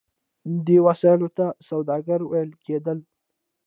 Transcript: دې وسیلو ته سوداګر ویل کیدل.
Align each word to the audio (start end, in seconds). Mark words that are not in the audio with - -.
دې 0.65 0.77
وسیلو 0.87 1.27
ته 1.37 1.45
سوداګر 1.67 2.19
ویل 2.25 2.51
کیدل. 2.65 2.97